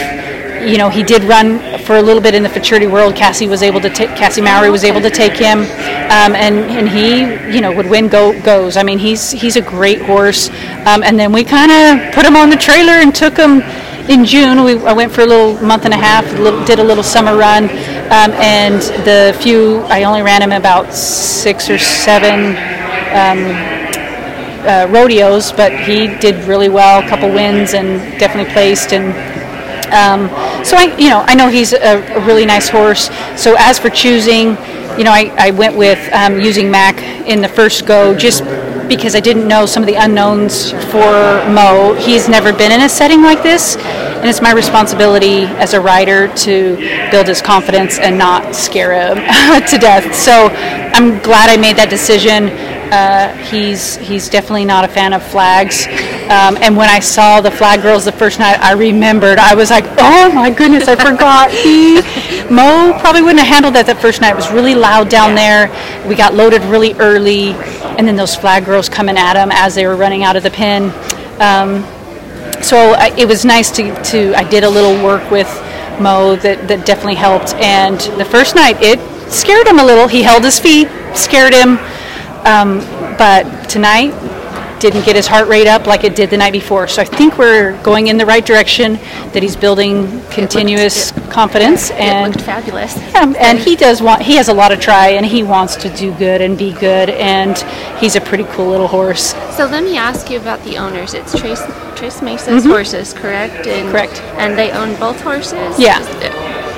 you 0.66 0.78
know, 0.78 0.88
he 0.88 1.02
did 1.02 1.22
run 1.24 1.78
for 1.80 1.96
a 1.96 2.02
little 2.02 2.22
bit 2.22 2.34
in 2.34 2.42
the 2.42 2.48
futurity 2.48 2.86
world. 2.86 3.14
Cassie 3.14 3.46
was 3.46 3.62
able 3.62 3.80
to 3.80 3.90
take 3.90 4.10
Cassie 4.10 4.40
Mowry 4.40 4.70
was 4.70 4.84
able 4.84 5.00
to 5.00 5.10
take 5.10 5.34
him, 5.34 5.60
um, 5.60 6.34
and 6.34 6.58
and 6.70 6.88
he 6.88 7.20
you 7.54 7.60
know 7.60 7.72
would 7.72 7.86
win 7.88 8.08
go 8.08 8.38
goes. 8.42 8.76
I 8.76 8.82
mean, 8.82 8.98
he's 8.98 9.30
he's 9.30 9.56
a 9.56 9.60
great 9.60 10.00
horse. 10.00 10.48
Um, 10.86 11.02
and 11.02 11.18
then 11.18 11.32
we 11.32 11.44
kind 11.44 11.70
of 11.70 12.14
put 12.14 12.24
him 12.24 12.36
on 12.36 12.50
the 12.50 12.56
trailer 12.56 12.92
and 12.92 13.14
took 13.14 13.36
him 13.36 13.60
in 14.08 14.24
June. 14.24 14.64
We 14.64 14.74
I 14.86 14.92
went 14.92 15.12
for 15.12 15.22
a 15.22 15.26
little 15.26 15.54
month 15.64 15.84
and 15.84 15.94
a 15.94 15.96
half, 15.96 16.24
did 16.66 16.78
a 16.78 16.84
little 16.84 17.02
summer 17.02 17.36
run, 17.36 17.64
um, 17.64 18.32
and 18.40 18.80
the 19.04 19.36
few 19.40 19.80
I 19.88 20.04
only 20.04 20.22
ran 20.22 20.42
him 20.42 20.52
about 20.52 20.92
six 20.92 21.70
or 21.70 21.78
seven. 21.78 22.56
Um, 23.12 23.76
uh, 24.66 24.84
rodeos, 24.90 25.52
but 25.52 25.72
he 25.72 26.08
did 26.18 26.44
really 26.44 26.68
well. 26.68 27.00
A 27.00 27.08
couple 27.08 27.28
wins 27.30 27.72
and 27.72 28.00
definitely 28.18 28.52
placed 28.52 28.92
and 28.92 29.14
um, 29.86 30.28
so 30.64 30.76
I, 30.76 30.96
you 30.98 31.08
know, 31.08 31.22
I 31.26 31.34
know 31.34 31.48
he's 31.48 31.72
a, 31.72 32.02
a, 32.02 32.26
really 32.26 32.44
nice 32.44 32.68
horse. 32.68 33.08
So 33.36 33.54
as 33.56 33.78
for 33.78 33.88
choosing, 33.88 34.56
you 34.98 35.04
know, 35.04 35.12
I, 35.12 35.32
I 35.38 35.50
went 35.52 35.76
with 35.76 36.12
um, 36.12 36.40
using 36.40 36.72
Mac 36.72 37.00
in 37.28 37.40
the 37.40 37.48
first 37.48 37.86
go 37.86 38.12
just 38.12 38.42
because 38.88 39.14
I 39.14 39.20
didn't 39.20 39.48
know 39.48 39.66
some 39.66 39.82
of 39.82 39.86
the 39.86 39.94
unknowns 39.94 40.70
for 40.70 41.44
Mo. 41.50 41.96
He's 41.98 42.28
never 42.28 42.52
been 42.52 42.72
in 42.72 42.82
a 42.82 42.88
setting 42.88 43.22
like 43.22 43.42
this, 43.42 43.76
and 43.76 44.26
it's 44.26 44.40
my 44.40 44.52
responsibility 44.52 45.44
as 45.62 45.74
a 45.74 45.80
rider 45.80 46.28
to 46.36 46.76
build 47.10 47.28
his 47.28 47.42
confidence 47.42 47.98
and 47.98 48.16
not 48.16 48.54
scare 48.54 48.92
him 48.92 49.16
to 49.66 49.78
death. 49.78 50.14
So 50.14 50.48
I'm 50.52 51.18
glad 51.22 51.50
I 51.50 51.56
made 51.56 51.76
that 51.76 51.90
decision. 51.90 52.48
Uh, 52.86 53.34
he's 53.50 53.96
he's 53.96 54.28
definitely 54.28 54.64
not 54.64 54.84
a 54.84 54.88
fan 54.88 55.12
of 55.12 55.22
flags. 55.22 55.86
Um, 56.26 56.56
and 56.62 56.76
when 56.76 56.88
I 56.88 57.00
saw 57.00 57.40
the 57.40 57.50
flag 57.50 57.82
girls 57.82 58.04
the 58.04 58.12
first 58.12 58.38
night, 58.38 58.58
I 58.60 58.72
remembered. 58.72 59.38
I 59.38 59.54
was 59.54 59.70
like, 59.70 59.84
oh 59.98 60.30
my 60.32 60.50
goodness, 60.50 60.86
I 60.86 60.94
forgot. 61.10 61.50
He 61.50 61.96
Mo 62.48 62.96
probably 63.00 63.22
wouldn't 63.22 63.40
have 63.40 63.48
handled 63.48 63.74
that 63.74 63.86
that 63.86 64.00
first 64.00 64.20
night. 64.20 64.30
It 64.30 64.36
was 64.36 64.50
really 64.52 64.74
loud 64.76 65.08
down 65.08 65.34
there. 65.34 65.68
We 66.06 66.14
got 66.14 66.34
loaded 66.34 66.62
really 66.62 66.94
early, 66.94 67.54
and 67.98 68.06
then 68.06 68.16
those 68.16 68.34
flag 68.34 68.64
girls 68.64 68.88
coming 68.88 69.16
at 69.16 69.36
him 69.36 69.50
as 69.52 69.74
they 69.74 69.86
were 69.86 69.96
running 69.96 70.22
out 70.22 70.36
of 70.36 70.42
the 70.42 70.50
pen. 70.50 70.84
Um, 71.40 71.84
so 72.62 72.92
I, 72.92 73.14
it 73.18 73.26
was 73.26 73.44
nice 73.44 73.70
to, 73.72 73.94
to 74.04 74.34
I 74.34 74.48
did 74.48 74.64
a 74.64 74.68
little 74.68 75.02
work 75.04 75.30
with 75.30 75.48
Mo 76.00 76.36
that, 76.36 76.68
that 76.68 76.86
definitely 76.86 77.14
helped. 77.16 77.54
And 77.54 77.98
the 78.18 78.24
first 78.24 78.54
night, 78.54 78.76
it 78.80 78.98
scared 79.30 79.66
him 79.66 79.78
a 79.78 79.84
little. 79.84 80.08
He 80.08 80.22
held 80.22 80.44
his 80.44 80.58
feet, 80.58 80.88
scared 81.14 81.54
him 81.54 81.78
Um, 82.46 82.78
but 83.18 83.68
tonight 83.68 84.12
didn't 84.80 85.04
get 85.04 85.16
his 85.16 85.26
heart 85.26 85.48
rate 85.48 85.66
up 85.66 85.86
like 85.86 86.04
it 86.04 86.14
did 86.14 86.30
the 86.30 86.36
night 86.36 86.52
before. 86.52 86.86
So 86.88 87.02
I 87.02 87.04
think 87.04 87.38
we're 87.38 87.80
going 87.82 88.08
in 88.08 88.16
the 88.18 88.26
right 88.26 88.44
direction. 88.44 88.94
That 89.32 89.42
he's 89.42 89.56
building 89.56 90.22
continuous 90.30 91.10
confidence 91.30 91.90
It 91.90 91.96
and 92.00 92.34
looked 92.34 92.44
fabulous. 92.46 92.96
um, 93.14 93.36
and 93.38 93.58
he 93.58 93.76
does 93.76 94.00
want 94.02 94.22
he 94.22 94.36
has 94.36 94.48
a 94.48 94.54
lot 94.54 94.72
of 94.72 94.80
try 94.80 95.08
and 95.08 95.26
he 95.26 95.42
wants 95.42 95.76
to 95.76 95.88
do 95.94 96.12
good 96.14 96.40
and 96.40 96.56
be 96.56 96.72
good 96.72 97.10
and 97.10 97.56
he's 97.98 98.16
a 98.16 98.20
pretty 98.20 98.44
cool 98.44 98.68
little 98.70 98.88
horse. 98.88 99.34
So 99.56 99.66
let 99.66 99.82
me 99.84 99.96
ask 99.96 100.30
you 100.30 100.38
about 100.38 100.62
the 100.64 100.76
owners. 100.78 101.12
It's 101.14 101.38
Trace 101.38 101.62
Trace 101.96 102.22
Mesa's 102.22 102.64
horses, 102.64 103.12
correct? 103.12 103.66
And, 103.66 103.86
Mm-hmm. 103.86 103.90
Correct. 103.90 104.20
And 104.38 104.56
they 104.58 104.70
own 104.72 104.94
both 104.98 105.20
horses. 105.20 105.78
Yeah. 105.78 105.98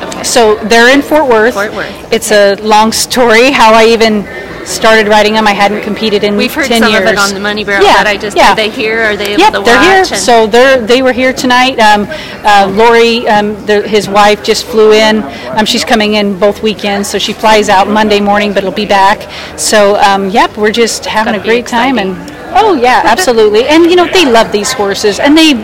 Okay. 0.08 0.22
So 0.24 0.56
they're 0.68 0.92
in 0.92 1.02
Fort 1.02 1.28
Worth. 1.28 1.54
Fort 1.54 1.72
Worth, 1.74 2.12
It's 2.12 2.30
a 2.32 2.54
long 2.56 2.92
story 2.92 3.50
how 3.50 3.72
I 3.72 3.86
even 3.86 4.22
started 4.68 5.08
riding 5.08 5.32
them. 5.34 5.46
I 5.46 5.52
hadn't 5.52 5.82
competed 5.82 6.24
in 6.24 6.36
We've 6.36 6.52
heard 6.52 6.66
10 6.66 6.82
some 6.82 6.90
years. 6.92 7.02
of 7.02 7.08
it 7.12 7.18
on 7.18 7.34
the 7.34 7.40
Money 7.40 7.64
Barrel, 7.64 7.84
Yeah, 7.84 7.98
but 7.98 8.06
I 8.06 8.16
just 8.16 8.36
yeah. 8.36 8.52
are 8.52 8.56
they 8.56 8.70
here? 8.70 9.00
Are 9.02 9.16
they 9.16 9.32
able 9.34 9.40
Yep, 9.40 9.52
to 9.54 9.58
watch? 9.60 9.66
they're 9.66 9.82
here. 9.82 10.04
So 10.04 10.46
they're 10.46 10.80
they 10.80 11.02
were 11.02 11.12
here 11.12 11.32
tonight. 11.32 11.78
Um, 11.78 12.06
uh, 12.44 12.70
Lori, 12.74 13.26
um, 13.28 13.54
the, 13.66 13.86
his 13.88 14.08
wife, 14.08 14.42
just 14.44 14.64
flew 14.66 14.92
in. 14.92 15.22
Um, 15.56 15.64
she's 15.64 15.84
coming 15.84 16.14
in 16.14 16.38
both 16.38 16.62
weekends, 16.62 17.08
so 17.08 17.18
she 17.18 17.32
flies 17.32 17.68
out 17.68 17.88
Monday 17.88 18.20
morning, 18.20 18.50
but 18.52 18.58
it'll 18.58 18.72
be 18.72 18.86
back. 18.86 19.18
So 19.58 19.96
um, 19.96 20.28
yep, 20.30 20.56
we're 20.56 20.72
just 20.72 21.04
having 21.06 21.34
a 21.34 21.42
great 21.42 21.66
time. 21.66 21.98
And 21.98 22.10
oh 22.56 22.74
yeah, 22.74 23.02
absolutely. 23.06 23.66
And 23.66 23.84
you 23.84 23.96
know 23.96 24.06
they 24.06 24.24
love 24.30 24.52
these 24.52 24.72
horses, 24.72 25.18
and 25.20 25.36
they 25.36 25.54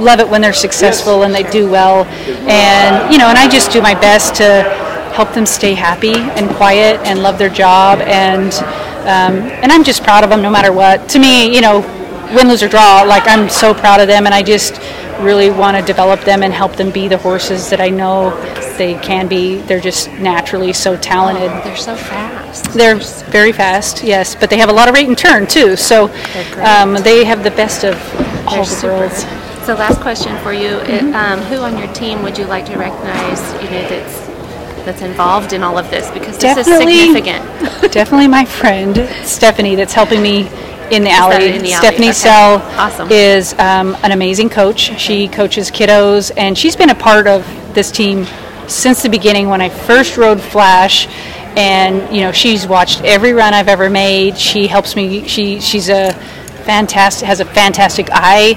love 0.00 0.18
it 0.18 0.28
when 0.28 0.40
they're 0.40 0.52
successful 0.54 1.24
and 1.24 1.34
they 1.34 1.42
do 1.50 1.70
well. 1.70 2.04
And 2.48 3.12
you 3.12 3.18
know, 3.18 3.26
and 3.28 3.36
I 3.36 3.48
just 3.48 3.70
do 3.70 3.82
my 3.82 3.94
best 3.94 4.34
to 4.36 4.64
help 5.20 5.34
them 5.34 5.44
stay 5.44 5.74
happy 5.74 6.14
and 6.38 6.48
quiet 6.56 6.98
and 7.04 7.22
love 7.22 7.36
their 7.36 7.50
job 7.50 8.00
and 8.00 8.54
um, 9.00 9.34
and 9.62 9.70
I'm 9.72 9.84
just 9.84 10.02
proud 10.02 10.24
of 10.24 10.30
them 10.30 10.40
no 10.42 10.50
matter 10.50 10.72
what. 10.72 11.08
To 11.10 11.18
me, 11.18 11.54
you 11.54 11.60
know, 11.60 11.80
win, 12.34 12.48
lose 12.48 12.62
or 12.62 12.68
draw, 12.68 13.02
like 13.02 13.24
I'm 13.26 13.48
so 13.48 13.74
proud 13.74 14.00
of 14.00 14.08
them, 14.08 14.26
and 14.26 14.34
I 14.34 14.42
just 14.42 14.80
really 15.20 15.50
want 15.50 15.76
to 15.76 15.82
develop 15.82 16.20
them 16.20 16.42
and 16.42 16.52
help 16.52 16.76
them 16.76 16.90
be 16.90 17.08
the 17.08 17.18
horses 17.18 17.68
that 17.70 17.80
I 17.80 17.88
know 17.90 18.30
they 18.78 18.94
can 18.94 19.26
be. 19.26 19.56
They're 19.62 19.80
just 19.80 20.10
naturally 20.12 20.72
so 20.72 20.96
talented. 20.96 21.50
they're 21.64 21.76
so 21.76 21.96
fast. 21.96 22.72
They're 22.72 22.96
very 23.30 23.52
fast, 23.52 24.02
yes, 24.04 24.34
but 24.34 24.48
they 24.50 24.58
have 24.58 24.68
a 24.70 24.72
lot 24.72 24.88
of 24.88 24.94
rate 24.94 25.08
and 25.08 25.18
turn 25.18 25.46
too. 25.46 25.76
So 25.76 26.04
um, 26.62 26.94
they 27.02 27.24
have 27.24 27.42
the 27.42 27.50
best 27.52 27.84
of 27.84 27.94
all 28.46 28.64
the 28.64 28.80
worlds. 28.86 29.24
So 29.66 29.74
last 29.74 30.00
question 30.00 30.36
for 30.42 30.52
you: 30.52 30.70
Mm-hmm. 30.80 31.14
um, 31.14 31.40
Who 31.50 31.56
on 31.56 31.76
your 31.78 31.92
team 31.92 32.22
would 32.22 32.38
you 32.38 32.46
like 32.46 32.66
to 32.66 32.76
recognize? 32.78 33.40
You 33.62 33.70
know 33.70 33.88
that's 33.88 34.29
that's 34.84 35.02
involved 35.02 35.52
in 35.52 35.62
all 35.62 35.78
of 35.78 35.90
this 35.90 36.10
because 36.10 36.38
this 36.38 36.54
Definitely. 36.56 36.94
is 36.94 37.14
significant. 37.14 37.92
Definitely 37.92 38.28
my 38.28 38.44
friend 38.44 39.08
Stephanie 39.26 39.74
that's 39.74 39.92
helping 39.92 40.22
me 40.22 40.48
in 40.90 41.04
the 41.04 41.10
alley. 41.10 41.52
in 41.54 41.62
the? 41.62 41.68
Stephanie 41.70 42.08
Okay. 42.08 42.12
Sell 42.12 42.56
Awesome. 42.78 43.08
is 43.10 43.52
um, 43.58 43.96
an 44.02 44.12
amazing 44.12 44.48
coach. 44.50 44.98
She 45.00 45.28
coaches 45.28 45.70
kiddos, 45.70 46.32
and 46.36 46.56
she's 46.58 46.74
been 46.76 46.90
a 46.90 46.94
part 46.94 47.26
of 47.26 47.44
this 47.74 47.90
team 47.90 48.26
since 48.66 49.02
the 49.02 49.08
beginning 49.08 49.48
when 49.48 49.60
I 49.60 49.68
first 49.68 50.16
rode 50.16 50.40
Flash. 50.40 51.06
And 51.56 52.14
you 52.14 52.22
know, 52.22 52.32
she's 52.32 52.66
watched 52.66 53.02
every 53.02 53.32
run 53.32 53.54
I've 53.54 53.68
ever 53.68 53.90
made. 53.90 54.36
She 54.38 54.66
helps 54.66 54.94
me. 54.96 55.26
She 55.26 55.60
she's 55.60 55.88
a 55.88 56.12
fantastic 56.64 57.26
has 57.26 57.40
a 57.40 57.44
fantastic 57.44 58.08
eye, 58.12 58.54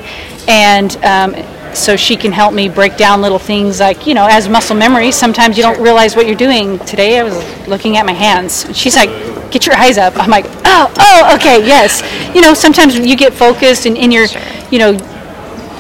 and 0.48 0.96
um, 0.98 1.34
so 1.76 1.96
she 1.96 2.16
can 2.16 2.32
help 2.32 2.54
me 2.54 2.70
break 2.70 2.98
down 2.98 3.22
little 3.22 3.40
things 3.40 3.80
like 3.80 4.08
you 4.08 4.14
know 4.14 4.28
as 4.28 4.50
muscle 4.50 4.76
memory. 4.76 5.12
Sometimes 5.12 5.58
you 5.58 5.64
don't 5.64 5.82
realize 5.82 6.16
what 6.16 6.28
you're 6.28 6.36
doing. 6.36 6.80
Today 6.80 7.20
I 7.20 7.24
was 7.24 7.68
looking 7.68 7.98
at 7.98 8.06
my 8.06 8.14
hands. 8.14 8.66
And 8.66 8.76
she's 8.76 8.96
like, 8.96 9.10
"Get 9.52 9.66
your 9.66 9.76
eyes 9.76 9.98
up." 9.98 10.18
I'm 10.18 10.30
like, 10.30 10.46
"Oh, 10.66 10.92
oh, 10.98 11.36
okay, 11.36 11.66
yes." 11.66 12.02
You 12.36 12.42
know, 12.42 12.54
sometimes 12.54 12.98
you 12.98 13.16
get 13.16 13.34
focused 13.34 13.86
and 13.86 13.98
in 13.98 14.12
your, 14.12 14.28
you 14.72 14.80
know, 14.80 14.98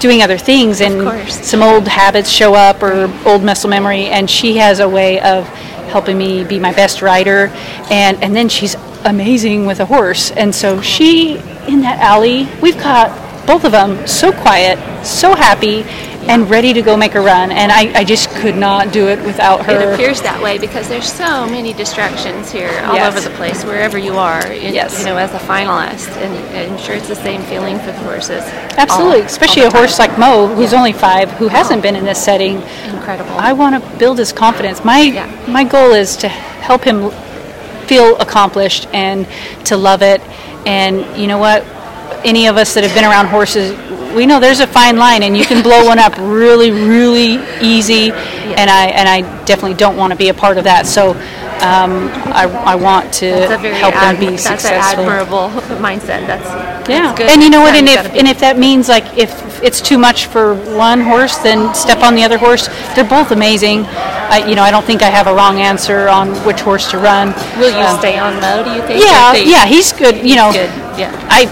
doing 0.03 0.21
other 0.21 0.37
things 0.37 0.81
and 0.81 1.31
some 1.31 1.63
old 1.63 1.87
habits 1.87 2.29
show 2.29 2.53
up 2.53 2.83
or 2.83 3.09
old 3.25 3.41
muscle 3.41 3.69
memory 3.69 4.07
and 4.07 4.29
she 4.29 4.57
has 4.57 4.81
a 4.81 4.89
way 4.89 5.17
of 5.21 5.47
helping 5.87 6.17
me 6.17 6.43
be 6.43 6.59
my 6.59 6.73
best 6.73 7.01
rider 7.01 7.47
and 7.89 8.21
and 8.21 8.35
then 8.35 8.49
she's 8.49 8.75
amazing 9.05 9.65
with 9.65 9.79
a 9.79 9.85
horse 9.85 10.31
and 10.31 10.53
so 10.53 10.81
she 10.81 11.37
in 11.69 11.79
that 11.79 11.99
alley 11.99 12.49
we've 12.61 12.77
got 12.77 13.22
both 13.45 13.63
of 13.65 13.71
them 13.71 14.05
so 14.07 14.31
quiet 14.31 14.77
so 15.05 15.35
happy 15.35 15.83
and 16.29 16.49
ready 16.49 16.71
to 16.71 16.81
go 16.81 16.95
make 16.95 17.15
a 17.15 17.19
run 17.19 17.51
and 17.51 17.69
I, 17.69 17.99
I 17.99 18.03
just 18.05 18.29
could 18.29 18.55
not 18.55 18.93
do 18.93 19.09
it 19.09 19.19
without 19.25 19.65
her 19.65 19.73
It 19.73 19.93
appears 19.93 20.21
that 20.21 20.41
way 20.41 20.57
because 20.57 20.87
there's 20.87 21.11
so 21.11 21.45
many 21.45 21.73
distractions 21.73 22.49
here 22.49 22.69
all 22.85 22.95
Yes. 22.95 23.13
over 23.17 23.29
the 23.29 23.35
place, 23.35 23.65
wherever 23.65 23.97
you 23.97 24.13
are. 24.17 24.47
in- 24.47 24.73
Yes. 24.73 24.99
You 24.99 25.05
know, 25.07 25.17
as 25.17 25.33
a 25.33 25.39
finalist, 25.39 26.07
and, 26.23 26.33
I'm 26.71 26.77
sure 26.77 26.95
it's 26.95 27.09
the 27.09 27.15
same 27.17 27.41
feeling 27.43 27.77
for 27.79 27.87
the 27.87 27.97
horses. 27.99 28.41
absolutely 28.77 29.19
all- 29.19 29.25
especially 29.25 29.63
all 29.63 29.67
a 29.73 29.77
horse 29.77 29.99
like 29.99 30.17
mo 30.17 30.47
who's 30.47 30.73
only 30.73 30.93
five 30.93 31.29
who 31.31 31.49
hasn't 31.49 31.81
been 31.81 31.97
in 31.97 32.05
this 32.05 32.23
setting 32.23 32.61
incredible. 32.87 33.35
I 33.37 33.51
want 33.51 33.75
to 33.75 33.97
build 33.97 34.17
his 34.17 34.31
confidence. 34.31 34.85
My 34.85 35.01
Yeah. 35.01 35.27
my 35.47 35.65
goal 35.65 35.91
is 35.91 36.15
to 36.17 36.29
help 36.29 36.85
him 36.85 37.11
feel 37.87 38.15
accomplished 38.17 38.87
and 38.93 39.27
to 39.65 39.75
love 39.75 40.01
it. 40.01 40.21
And 40.65 41.05
you 41.17 41.27
know 41.27 41.37
what? 41.37 41.65
Any 42.23 42.47
of 42.47 42.57
us 42.57 42.73
that 42.73 42.83
have 42.83 42.93
been 42.93 43.03
around 43.05 43.27
horses, 43.27 43.71
we 44.15 44.25
know 44.25 44.39
there's 44.39 44.59
a 44.61 44.67
fine 44.67 44.97
line, 44.97 45.23
and 45.23 45.35
you 45.35 45.45
can 45.45 45.61
blow 45.63 45.85
one 45.85 45.99
up 45.99 46.13
really, 46.17 46.71
really 46.71 47.39
easy. 47.61 48.11
And 48.11 48.69
I 48.69 48.87
and 48.87 49.09
I 49.09 49.21
definitely 49.45 49.73
don't 49.75 49.97
want 49.97 50.11
to 50.13 50.17
be 50.17 50.29
a 50.29 50.33
part 50.33 50.57
of 50.57 50.63
that. 50.65 50.85
So 50.85 51.11
um, 51.61 52.09
I, 52.31 52.43
I 52.65 52.75
want 52.75 53.13
to 53.15 53.25
that's 53.31 53.61
help 53.79 53.93
them 53.95 54.15
admi- 54.15 54.19
be 54.19 54.37
that's 54.37 54.65
an 54.65 54.73
admirable 54.73 55.49
mindset. 55.79 56.27
That's 56.27 56.45
Yeah, 56.89 57.07
that's 57.07 57.17
good. 57.19 57.29
and 57.31 57.41
you 57.41 57.49
know 57.49 57.61
what? 57.61 57.75
And 57.75 57.87
if 57.89 58.05
and 58.15 58.27
if 58.27 58.39
that 58.39 58.57
means 58.57 58.87
like 58.87 59.05
if 59.17 59.31
it's 59.63 59.81
too 59.81 59.97
much 59.97 60.27
for 60.27 60.55
one 60.77 61.01
horse, 61.01 61.37
then 61.37 61.73
step 61.73 61.99
on 62.03 62.15
the 62.15 62.23
other 62.23 62.37
horse. 62.37 62.67
They're 62.95 63.03
both 63.09 63.31
amazing. 63.31 63.85
I, 63.85 64.45
you 64.47 64.55
know, 64.55 64.63
I 64.63 64.71
don't 64.71 64.85
think 64.85 65.01
I 65.01 65.09
have 65.09 65.27
a 65.27 65.33
wrong 65.33 65.59
answer 65.61 66.07
on 66.07 66.29
which 66.45 66.61
horse 66.61 66.89
to 66.91 66.97
run. 66.97 67.33
will 67.59 67.69
you 67.71 67.85
Um, 67.85 67.99
stay 67.99 68.17
on 68.19 68.39
Mo? 68.41 68.63
Do 68.63 68.71
you 68.71 68.81
think? 68.87 69.03
Yeah, 69.03 69.31
Or 69.31 69.33
do 69.35 69.43
you- 69.43 69.51
yeah, 69.51 69.65
he's 69.65 69.91
good. 69.93 70.15
You 70.25 70.35
know, 70.35 70.51
good. 70.51 70.69
Yeah. 70.97 71.11
I 71.29 71.45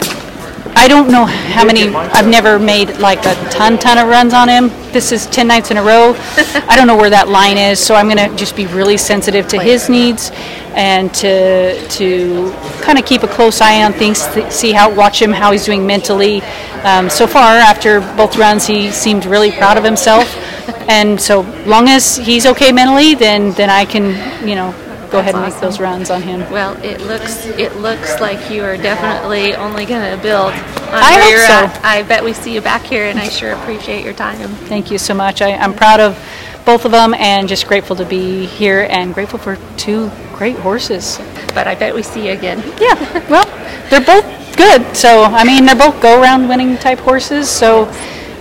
I 0.75 0.87
don't 0.87 1.11
know 1.11 1.25
how 1.25 1.65
many. 1.65 1.89
I've 1.93 2.27
never 2.27 2.57
made 2.57 2.97
like 2.97 3.25
a 3.25 3.35
ton 3.49 3.77
ton 3.77 3.97
of 3.97 4.07
runs 4.07 4.33
on 4.33 4.49
him. 4.49 4.69
This 4.91 5.11
is 5.11 5.25
ten 5.27 5.47
nights 5.47 5.71
in 5.71 5.77
a 5.77 5.83
row. 5.83 6.15
I 6.67 6.75
don't 6.75 6.87
know 6.87 6.95
where 6.97 7.09
that 7.09 7.29
line 7.29 7.57
is, 7.57 7.79
so 7.79 7.95
I'm 7.95 8.07
gonna 8.07 8.35
just 8.35 8.55
be 8.55 8.65
really 8.67 8.97
sensitive 8.97 9.47
to 9.49 9.61
his 9.61 9.89
needs 9.89 10.31
and 10.73 11.13
to 11.15 11.87
to 11.87 12.51
kind 12.81 12.97
of 12.97 13.05
keep 13.05 13.23
a 13.23 13.27
close 13.27 13.61
eye 13.61 13.83
on 13.83 13.93
things, 13.93 14.25
th- 14.33 14.51
see 14.51 14.71
how 14.71 14.93
watch 14.93 15.21
him 15.21 15.31
how 15.31 15.51
he's 15.51 15.65
doing 15.65 15.85
mentally. 15.85 16.41
Um, 16.83 17.09
so 17.09 17.27
far, 17.27 17.57
after 17.57 17.99
both 18.15 18.37
runs, 18.37 18.65
he 18.65 18.91
seemed 18.91 19.25
really 19.25 19.51
proud 19.51 19.77
of 19.77 19.83
himself, 19.83 20.35
and 20.89 21.19
so 21.19 21.41
long 21.65 21.89
as 21.89 22.17
he's 22.17 22.45
okay 22.45 22.71
mentally, 22.71 23.15
then 23.15 23.51
then 23.51 23.69
I 23.69 23.85
can 23.85 24.47
you 24.47 24.55
know 24.55 24.73
go 25.11 25.19
ahead 25.19 25.35
and 25.35 25.43
make 25.43 25.59
those 25.59 25.79
rounds 25.79 26.09
on 26.09 26.21
him. 26.21 26.39
Well, 26.51 26.77
it 26.83 27.01
looks 27.01 27.45
it 27.45 27.75
looks 27.77 28.19
like 28.19 28.49
you 28.49 28.63
are 28.63 28.77
definitely 28.77 29.55
only 29.55 29.85
going 29.85 30.15
to 30.15 30.21
build 30.21 30.53
on 30.53 31.03
I 31.03 31.19
hope 31.19 31.73
so. 31.73 31.79
at. 31.79 31.85
I 31.85 32.03
bet 32.03 32.23
we 32.23 32.33
see 32.33 32.53
you 32.53 32.61
back 32.61 32.83
here, 32.83 33.05
and 33.05 33.19
I 33.19 33.27
sure 33.29 33.51
appreciate 33.51 34.03
your 34.03 34.13
time. 34.13 34.37
Thank 34.67 34.89
you 34.89 34.97
so 34.97 35.13
much. 35.13 35.41
I, 35.41 35.53
I'm 35.53 35.73
proud 35.73 35.99
of 35.99 36.17
both 36.65 36.85
of 36.85 36.91
them 36.91 37.13
and 37.15 37.47
just 37.49 37.67
grateful 37.67 37.95
to 37.97 38.05
be 38.05 38.45
here 38.45 38.87
and 38.89 39.13
grateful 39.13 39.39
for 39.39 39.57
two 39.77 40.09
great 40.33 40.55
horses. 40.57 41.19
But 41.53 41.67
I 41.67 41.75
bet 41.75 41.93
we 41.93 42.03
see 42.03 42.27
you 42.27 42.33
again. 42.33 42.59
Yeah, 42.79 42.95
well, 43.29 43.45
they're 43.89 44.01
both 44.05 44.25
good. 44.55 44.95
So, 44.95 45.23
I 45.23 45.43
mean, 45.43 45.65
they're 45.65 45.75
both 45.75 46.01
go-round 46.01 46.47
winning 46.47 46.77
type 46.77 46.99
horses. 46.99 47.49
So, 47.49 47.85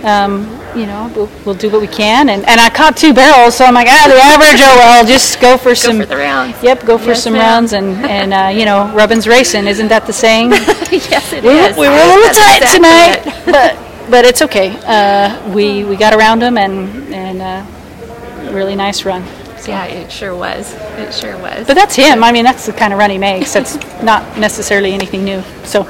um, 0.03 0.43
you 0.75 0.85
know, 0.85 1.11
we'll, 1.15 1.29
we'll 1.45 1.55
do 1.55 1.69
what 1.69 1.81
we 1.81 1.87
can. 1.87 2.29
And, 2.29 2.45
and 2.47 2.59
I 2.61 2.69
caught 2.69 2.95
two 2.97 3.13
barrels, 3.13 3.55
so 3.55 3.65
I'm 3.65 3.73
like, 3.73 3.87
ah, 3.89 4.05
the 4.07 4.15
average, 4.15 4.61
oh 4.63 4.75
well, 4.77 5.05
just 5.05 5.39
go 5.41 5.57
for 5.57 5.69
Go 5.69 5.73
some. 5.73 5.97
for 5.99 6.05
the 6.05 6.17
rounds. 6.17 6.61
Yep, 6.63 6.85
go 6.85 6.97
for 6.97 7.09
Yes, 7.09 7.23
some 7.23 7.33
ma'am. 7.33 7.41
rounds 7.41 7.73
and, 7.73 8.05
and 8.05 8.33
uh, 8.33 8.57
you 8.57 8.65
know, 8.65 8.93
Rubbin's 8.95 9.27
racing. 9.27 9.67
Isn't 9.67 9.89
that 9.89 10.05
the 10.07 10.13
saying? 10.13 10.51
yes, 10.51 11.33
it 11.33 11.43
we, 11.43 11.49
is. 11.49 11.75
we 11.77 11.87
were 11.87 11.93
a 11.93 12.07
little 12.07 12.23
That's 12.23 12.37
tight 12.37 12.61
exactly 12.61 12.77
tonight, 12.77 13.21
it. 13.25 13.45
but 13.51 14.09
but 14.09 14.25
it's 14.25 14.41
okay. 14.41 14.77
Uh, 14.85 15.53
we 15.53 15.83
we 15.85 15.95
got 15.95 16.13
around 16.13 16.41
them 16.41 16.57
and 16.57 17.13
and 17.13 17.41
uh, 17.41 18.51
really 18.53 18.75
nice 18.75 19.05
run. 19.05 19.23
Yeah, 19.67 19.85
it 19.85 20.11
sure 20.11 20.35
was. 20.35 20.73
It 20.97 21.13
sure 21.13 21.37
was. 21.37 21.67
But 21.67 21.75
that's 21.75 21.95
him. 21.95 22.23
I 22.23 22.31
mean, 22.31 22.43
that's 22.43 22.65
the 22.65 22.73
kind 22.73 22.93
of 22.93 22.99
run 22.99 23.11
he 23.11 23.19
makes. 23.19 23.53
That's 23.53 23.75
not 24.01 24.37
necessarily 24.39 24.91
anything 24.93 25.23
new. 25.23 25.43
So 25.65 25.83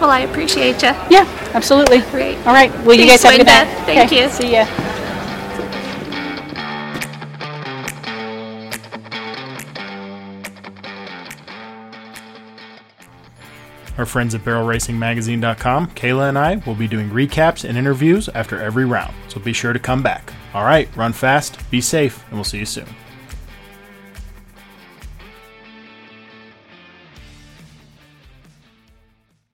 well, 0.00 0.10
I 0.10 0.20
appreciate 0.20 0.82
you. 0.82 0.88
yeah, 1.10 1.26
absolutely. 1.54 2.00
Great. 2.10 2.36
All 2.46 2.52
right. 2.54 2.70
Well, 2.84 2.94
you 2.96 3.06
guys 3.06 3.22
have 3.22 3.34
a 3.34 3.38
good 3.38 3.46
Linda. 3.46 3.64
night. 3.64 3.84
Thank 3.86 4.12
Okay, 4.12 4.24
you. 4.24 4.30
See 4.30 4.52
ya. 4.52 4.66
Our 13.96 14.06
friends 14.06 14.32
at 14.34 14.42
BarrelRacingMagazine.com, 14.42 15.88
Kayla 15.88 16.28
and 16.28 16.38
I 16.38 16.56
will 16.64 16.76
be 16.76 16.86
doing 16.86 17.10
recaps 17.10 17.68
and 17.68 17.76
interviews 17.76 18.28
after 18.28 18.60
every 18.60 18.84
round, 18.84 19.12
so 19.26 19.40
be 19.40 19.52
sure 19.52 19.72
to 19.72 19.78
come 19.80 20.04
back. 20.04 20.32
All 20.54 20.64
right, 20.64 20.88
run 20.96 21.12
fast, 21.12 21.58
be 21.70 21.80
safe, 21.80 22.22
and 22.28 22.34
we'll 22.34 22.44
see 22.44 22.58
you 22.58 22.66
soon. 22.66 22.86